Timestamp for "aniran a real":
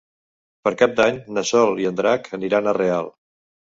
2.39-3.13